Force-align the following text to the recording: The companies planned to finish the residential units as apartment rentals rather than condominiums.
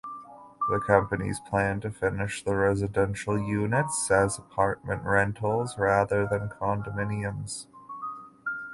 The 0.71 0.79
companies 0.79 1.39
planned 1.47 1.83
to 1.83 1.91
finish 1.91 2.43
the 2.43 2.55
residential 2.55 3.37
units 3.37 4.09
as 4.09 4.39
apartment 4.39 5.03
rentals 5.03 5.77
rather 5.77 6.25
than 6.25 6.49
condominiums. 6.49 7.67